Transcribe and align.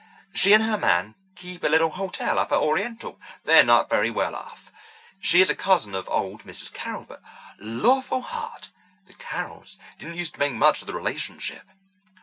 She 0.33 0.53
and 0.53 0.63
her 0.63 0.79
man 0.79 1.13
keep 1.35 1.63
a 1.63 1.67
little 1.67 1.91
hotel 1.91 2.39
up 2.39 2.51
at 2.51 2.57
Oriental. 2.57 3.21
They're 3.43 3.63
not 3.63 3.87
very 3.87 4.09
well 4.09 4.33
off. 4.35 4.71
She 5.19 5.41
is 5.41 5.49
a 5.51 5.55
cousin 5.55 5.93
of 5.93 6.09
old 6.09 6.41
Mrs. 6.43 6.73
Carroll, 6.73 7.05
but, 7.07 7.21
lawful 7.59 8.21
heart, 8.23 8.71
the 9.05 9.13
Carrolls 9.13 9.77
didn't 9.99 10.17
used 10.17 10.33
to 10.33 10.39
make 10.39 10.53
much 10.53 10.81
of 10.81 10.87
the 10.87 10.95
relationship! 10.95 11.67